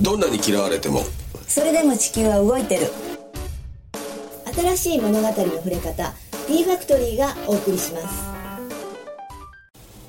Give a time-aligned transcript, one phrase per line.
[0.00, 1.02] どんなに嫌われても。
[1.46, 2.88] それでも地球は動いてる。
[4.52, 6.12] 新しい物語の触れ方
[6.46, 8.24] T ファクトリーがお送りします。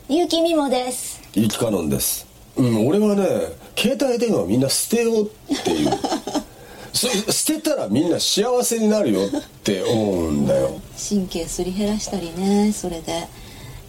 [0.08, 1.22] 結城美もです。
[1.34, 2.26] ゆきかのんです。
[2.58, 3.28] うん俺はね
[3.76, 5.30] 携帯電話みんな捨てようっ
[5.64, 5.92] ていう。
[6.94, 9.30] そ捨てたらみんな幸せになるよっ
[9.64, 10.80] て思うんだよ。
[10.98, 13.28] 神経すり減らしたりねそれで。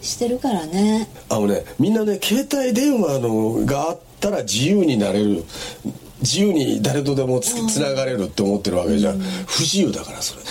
[0.01, 1.09] してるからね。
[1.29, 5.43] あのねみんなね携帯電話のがあったら自由になれる
[6.21, 10.41] 自由に誰とでもつつながれるって思ってるわけじゃん、不自由だからそれ。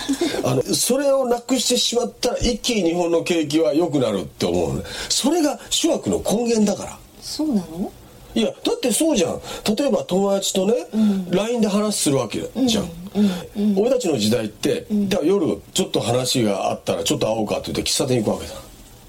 [0.45, 6.99] あのそれをなくしてしまったら一気に日本の景気は良くなるって思うねそれが諸悪の根源だから。
[7.21, 7.93] そうなの？
[8.37, 9.41] いやだってそうじゃん。
[9.75, 10.75] 例えば友達とね、
[11.31, 12.91] LINE で話するわけじゃん、
[13.77, 18.55] 俺たちの時代って、だから夜ちょっと話があったらちょっと会おうかって言って喫茶店行くわけだ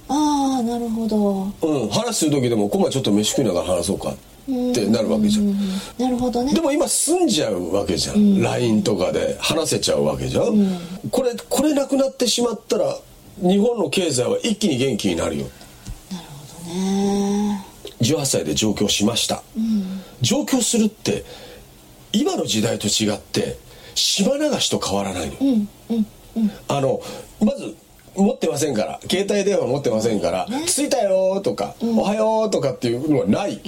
[0.07, 1.51] ああなるほど。
[1.61, 1.89] うん。
[1.89, 4.11] 話する時でも今晩ちょっと飯食いながら話そうか。
[4.11, 5.57] ってなるわけじゃん。
[5.97, 6.53] なるほどね。
[6.53, 10.79] でも今済んじゃうわけじゃん、LINE とかで話せちゃうわけじゃん、
[11.11, 12.97] これこれなくなってしまったら
[13.41, 15.45] 日本の経済は一気に元気になるよ。
[16.11, 17.65] なるほどね。
[17.99, 19.43] 18歳で上京しました、
[20.21, 21.25] 上京するって
[22.13, 23.57] 今の時代と違って
[23.95, 25.67] 島流しと変わらないの、
[26.67, 27.01] あの
[27.41, 27.75] まず
[28.23, 28.99] 持ってませんから。
[29.09, 33.61] 携帯電話持ってませんから「着いたよ」とか、おはよう」とかっていうのはない。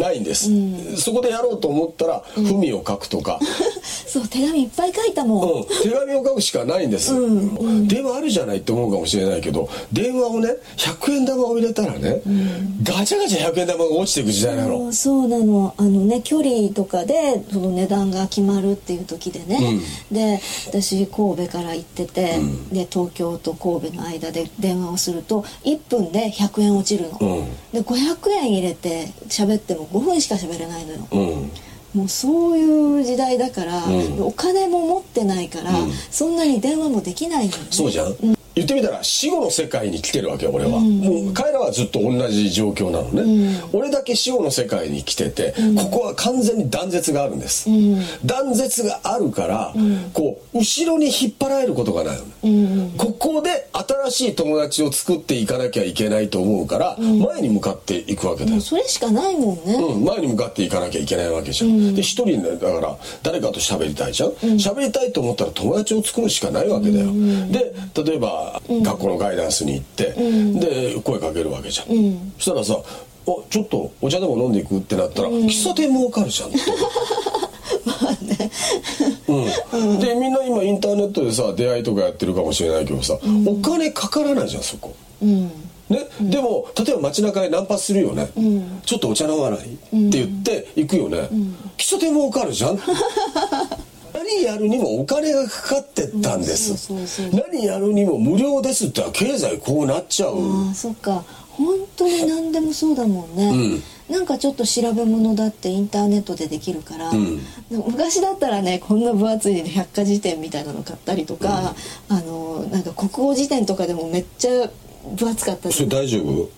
[0.00, 0.50] ないんです、
[0.96, 3.38] そこでやろうと思ったら文を書くとか、
[4.06, 7.12] そう手紙いっぱい書いたもん、うん、手紙を書くしかないんです、
[7.88, 12.22] 電話あるじゃないって思うかもしれないけど電話をね100円玉を入れたらね、
[12.82, 15.74] ガチャガチャ100円玉が落ちていく時代なの、そうそうなの。
[15.78, 22.38] あのね距離とかでその値段が決まるっていう時でね、で私神戸から行ってて、
[22.70, 27.72] で東京と神戸の間で電話をすると1分で100円落ちるの、うん。
[27.72, 31.50] で500円入れて喋っても5分しか喋れないのよ、うん
[31.96, 34.20] もうそういう時代だから、ん。
[34.20, 35.70] お金も持ってないから、
[36.10, 47.68] そんなに電話もできないのよねそうじゃん、言ってみたら死後の世界に来てるわけよ俺は、もう彼らはずっと同じ状況なのね、俺だけ死後の世界に来てて、ここは完全に断絶があるんです、
[48.24, 49.74] 断絶があるから、
[50.14, 53.68] こう後ろに引っ張られることがないのね、ここで
[54.06, 64.30] 新しい友達を作っていかなきゃいけないと思うから、前に向かっていくわけだよ、それしかないもんね、うん、前に向かっていかなきゃいけないわけじゃん、で一人だから誰かと喋りたいじゃん？
[64.30, 67.10] 喋、りたいと思ったら友達を作るしかないわけだよ、
[67.50, 70.14] で例えば、学校のガイダンスに行って、
[70.94, 71.86] で声かけるわけじゃん、
[72.38, 72.78] そしたらさ
[73.26, 76.58] 「おちょっとお茶でも飲んでいく?」ってなったら、喫茶店儲かるじゃんって。
[79.28, 84.94] うん、でみんな今インターネットでさ出会いとかやってるかもしれないけどさ、お金かからないじゃんそこ。
[85.88, 88.28] ね、でも例えば街中でナンパするよね、
[88.84, 91.28] ちょっとお茶飲まない、って言って行くよね、
[91.78, 92.76] 喫茶店儲かるじゃん。
[92.76, 92.86] 何
[94.46, 96.92] やるにもお金がかかってったんです、
[97.32, 101.24] 何やるにも無料ですって経済こうなっちゃう、ああそっか。
[101.50, 103.80] 本当に何でもそうだもんね、
[104.10, 107.16] なんかちょっと調べ物だってインターネットでできるから、で
[107.78, 111.74] も昔だったらねこんな分厚い百科事典みたいなの買ったりとか、
[112.08, 114.70] あのなんか国語辞典とかでもめっちゃ
[115.16, 115.70] 分厚かった。
[115.72, 116.50] それ大丈夫？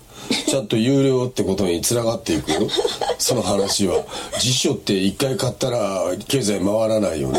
[0.46, 2.50] ちゃんと有料ってことにつながっていく？
[3.18, 4.04] その話は。
[4.40, 7.38] 辞書って一回買ったら経済回らないよね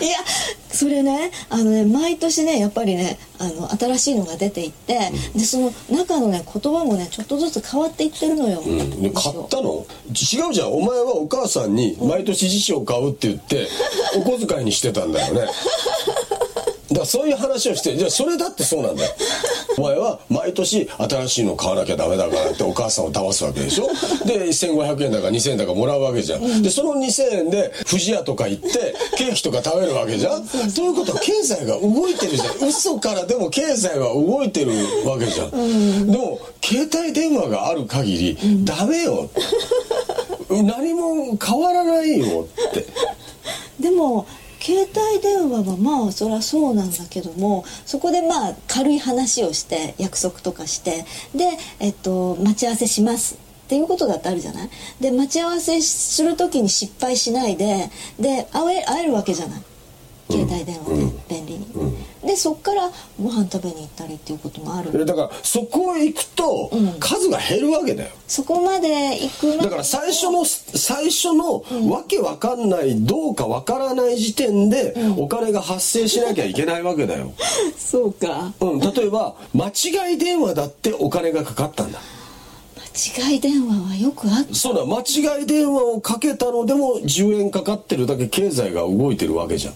[0.00, 0.18] いや
[0.70, 8.62] それねあのね毎年ねやっぱりねあの新しいのが出ていって、でその中のね言葉もねちょっとずつ変わっていってるのよ、
[9.00, 9.84] で買ったの？
[10.08, 10.72] 違うじゃん。
[10.72, 13.66] お前はお母さんに毎年辞書を買うって言って
[14.16, 15.40] お小遣いにしてたんだよね
[16.92, 19.12] だそういう話をしてじゃあそれだってそうなんだよ。
[19.78, 23.88] お前は毎年新しいの買わなきゃダメだからってお母さんを騙すわけでしょ？
[24.26, 30.46] で1500円だか2000円だかもらうわけじゃん、でその2000円で不二家とか行ってケーキとか食べるわけじゃん？
[30.46, 32.68] ということは経済が動いてるじゃん。
[32.68, 34.72] 嘘からでも経済は動いてる
[35.06, 39.30] わけじゃん、でも携帯電話がある限り、ダメよ。
[40.50, 42.86] 何も変わらないよって。
[43.80, 44.26] でも
[44.62, 51.04] 携帯電話はまあそりゃそうなんだけどもそこでまあ軽い話をして約束とかして
[51.34, 51.50] で、
[51.80, 53.38] えっと、待ち合わせしますっ
[53.68, 54.70] ていうことだってあるじゃない？
[55.00, 59.62] で待ち合わせする時に失敗しないでで会えるわけじゃない？
[60.30, 60.92] 携帯電話で。
[60.92, 61.12] 便利に、
[62.32, 62.90] でそっから
[63.20, 68.88] ご飯食べに行ったりっていうこともあるだからそこへ行くと数が減るわけだよ、そこまで
[69.22, 77.34] 行くだから最初の最初のわけわかんないどうかわからない時点でお金が発生しなきゃいけないわけだよ、
[77.76, 78.54] そうか。
[78.60, 82.00] うん、例えば間違い電話だってお金がかかったんだ。
[82.94, 89.74] 違い電話はよくあっそうだ間違い電話をかけたのでも10円かかってるだけ経済が動いてるわけじゃん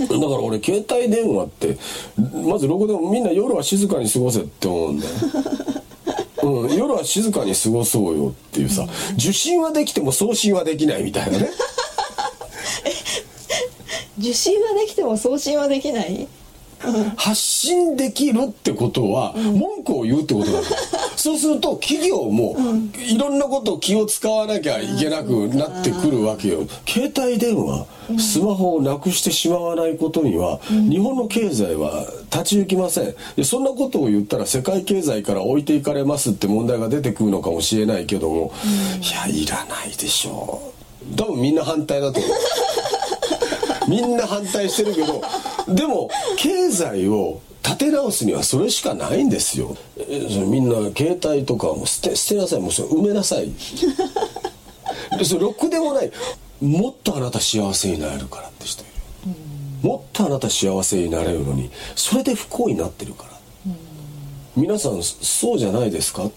[0.00, 1.76] だから俺携帯電話って
[2.44, 5.12] まずロゴでもみんな夜は静かに過ごせって思うんだよ。
[6.42, 11.50] うん、夜は静かに過ごそうよっていうさ、受信はできても送信はできないみたいなね。
[14.18, 16.26] 受信はできても送信はできない？
[17.16, 20.76] 発信できるってことは文句を言うってことだから、
[21.20, 22.56] そうすると企業も
[22.96, 26.66] いろんなことを気を使わなきゃいけなくなってくるわけよ。
[26.88, 27.86] 携帯電話
[28.18, 33.14] スマホをなくしてしまわないことには日本の経済は立ち行きません。
[33.36, 38.54] でそんなことを言ったら世界経済から置いていかれますって問題が出てくるのかもしれないけども
[39.02, 40.72] いやいらないでしょ
[41.12, 41.16] う。
[41.16, 42.32] 多分みんな反対だと思う。
[43.88, 45.20] みんな反対してるけど
[45.68, 46.08] でも
[46.38, 47.49] 経済を立
[47.80, 49.74] て直すにはそれしかないんですよ。
[49.98, 52.60] えそれみんな携帯とかも捨て捨てなさい。
[52.60, 53.50] もうそれ埋めなさい。
[55.18, 56.12] でそれろくでもない。
[56.60, 59.32] もっとあなた幸せになれるからって人いる、
[59.82, 63.72] もっとあなた幸せになれるのにそれで不幸になってるから、
[64.56, 66.30] 皆さんそうじゃないですかっ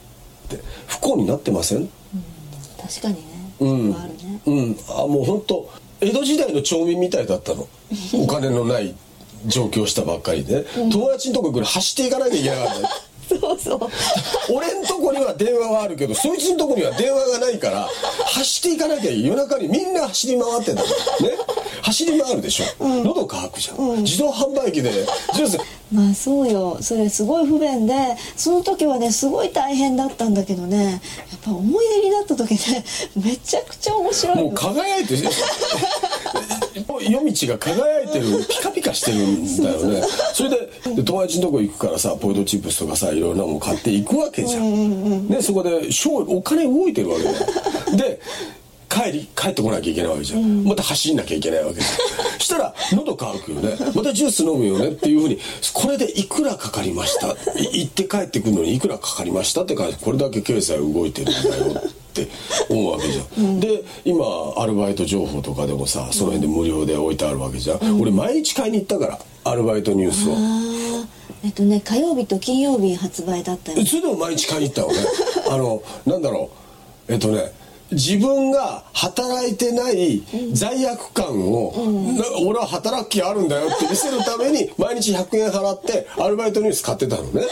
[0.47, 0.59] て。
[0.87, 1.89] 不幸になってません？
[2.81, 3.21] 確かにね、
[3.59, 3.95] うん。
[3.95, 4.41] あるね。
[4.45, 5.69] うん、あもう本当
[5.99, 7.67] 江戸時代の町民みたいだったの。
[8.13, 8.95] お金のない
[9.45, 12.89] 上京したばっかりで、友達のとこ行くの走っていかなきゃいけなかった。
[13.23, 13.89] そうそう。
[14.53, 17.89] 俺んとこには電話はあるけどそいつんとこには電話がないから
[18.25, 19.25] 走っていかなきゃいい。
[19.25, 20.89] 夜中にみんな走り回ってんだね？
[21.81, 22.65] 走り回るでしょ、
[23.03, 24.91] 喉乾くじゃん、自動販売機で
[25.33, 25.57] ジュース。
[25.91, 26.77] まあそうよ。
[26.81, 27.93] それすごい不便で
[28.35, 30.83] その時はねすごい大変だったんだけどね。
[30.83, 30.91] や
[31.37, 32.83] っぱ思い出になった時ね
[33.15, 34.43] めちゃくちゃ面白いの。
[34.43, 35.15] もう輝いて
[37.01, 40.03] 夜道が輝いてるピカピカしてるんだよね。
[40.33, 47.37] それでで友達のとこ行くからさポテトチップスとかさいろんなもん買っていくわけじゃん,、でそこで勝お金動いてるわけだよ
[47.95, 48.19] で
[48.89, 52.37] 帰り帰ってこなきゃいけないわけじゃん、また走んなきゃいけないわけじゃん。
[52.39, 53.75] したら喉乾くよね。
[53.95, 55.39] またジュース飲むよねっていうふうに
[55.73, 57.29] これでいくらかかりました？
[57.59, 59.63] い行って帰ってくるのにいくらかかりました？
[59.63, 59.97] って感じ。
[59.97, 61.81] これだけ経済動いてるんだよ
[62.21, 62.27] って
[62.69, 64.25] 思うわけじゃん、で今
[64.57, 69.19] アルバイト情報とかでもさその辺で無料で置いてあるわけじゃん、俺毎日買いに行ったから
[69.51, 70.35] アルバイトニュースを。
[71.43, 73.85] えっとね火曜日と金曜日発売だったよ。
[73.85, 74.93] それでも毎日買いに行ったのね。
[75.49, 76.49] あのなんだろ
[77.09, 77.11] う。
[77.11, 77.51] えっとね
[77.91, 80.23] 自分が働いてない
[80.53, 81.73] 罪悪感を、
[82.17, 87.43] な俺は働く気あるんだよって見せるために毎日100円払ってアルバイトニュース買ってたのね。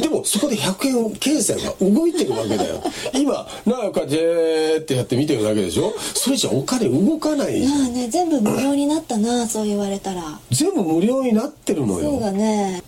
[0.00, 2.82] で もそこで100円経済が動いてるわけだよ。
[3.14, 5.94] 今なんかジェーってやって見てるだけでしょ？
[6.14, 7.78] それじゃお金動かないじゃん。
[7.80, 10.38] まあね全部無料になったなそう言われたら。
[10.50, 12.82] 全部無料になってるのそうよだね。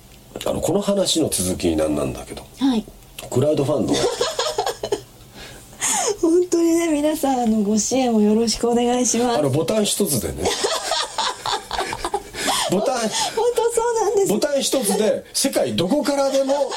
[0.44, 2.42] あのこの話の続きになんなんだけど。
[2.58, 2.84] はい。
[3.31, 3.94] クラウドファンド
[6.20, 9.38] 本当にね皆さんあのご支援をよろしくお願いします。
[9.38, 10.34] あのボタン一つでね。
[12.70, 13.08] ボタン本
[13.56, 14.32] 当そうなんです。
[14.32, 16.70] ボタン一つで世界どこからでも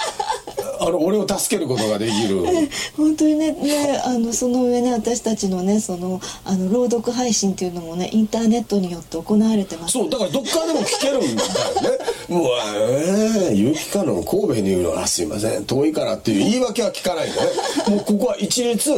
[0.86, 2.44] あの俺を助けることができる。
[2.98, 9.94] 本当にねねあのその上ね私たちのねそのあの朗読配信っていうのもねインターネットによって行われてます。
[9.94, 11.44] そうだからどっからでも聞けるんだよね。
[12.28, 12.48] も う
[12.80, 15.66] ええ結城かの神戸に言うのはすいません。
[15.66, 17.38] 遠いからっていう言い訳は聞かないでね。
[17.96, 18.90] もうここは一律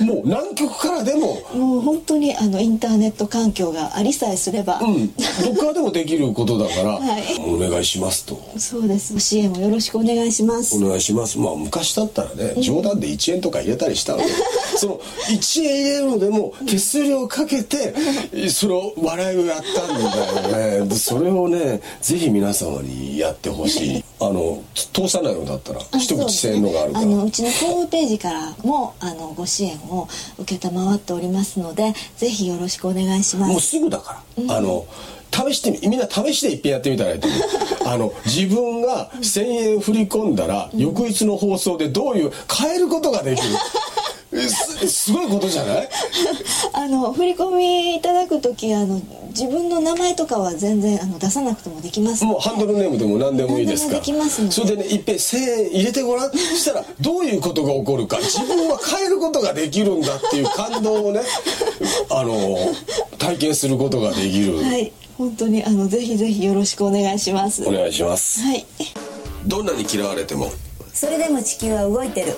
[0.00, 1.38] もう南極からでも。
[1.54, 5.12] もう本当にあのインターネット環境がありさえすれば、うん。
[5.44, 7.22] どっからでもできることだから、はい。
[7.46, 8.40] お願いしますと。
[8.56, 9.12] そうです。
[9.12, 10.76] ご支援をよろしくお願いします。
[10.76, 14.26] お願いしますまあ昔だったらね冗談で1円とか入れたりしたわけ。
[14.78, 17.92] その1円入れるのでも手数料かけて
[18.48, 20.88] それを笑いをやったんだよね。
[20.88, 24.04] でそれをねぜひ皆様にやってほしい。
[24.20, 27.06] あの通さないのだったらあ一口1000円のがあるから。
[27.06, 27.14] ね。
[27.14, 30.08] あのうちのホームページからもあのご支援を
[30.46, 33.52] 承っておりますのでぜひよろしくお願いします。
[33.52, 34.86] もうすぐだから、あの
[35.50, 37.40] 試してみみんな試して一遍やってみたらいいと思う。
[37.88, 39.42] あの自分が1,000
[39.72, 43.48] 円振り込んだら、翌日の放送でどういう変えることができる。
[44.30, 45.88] え すすごいことじゃない？
[46.74, 52.24] あの振り込みいただく時あの自分の名前とかは全然あの出さなくてもできます。
[52.26, 53.98] もうハンドルネームでも何でもいいですから。
[53.98, 54.54] 何できますので。
[54.54, 56.30] それでねいっぺん1,000円入れてごらん。
[56.30, 58.18] そしたらどういうことが起こるか。
[58.18, 61.20] 自分は変えることができるんだっていう感動をね
[62.10, 62.58] あの
[63.18, 64.92] 体験することができる、はい。
[65.16, 67.66] 本当にあのぜひぜひよろしくお願いします。
[67.66, 68.40] お願いします。
[68.42, 68.64] はい。
[69.46, 70.50] どんなに嫌われても。
[70.92, 72.34] それでも地球は動いてる。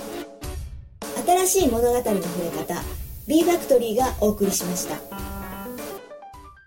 [1.46, 2.82] 新しい物語の触れ方
[3.26, 5.39] B ファクトリーがお送りしました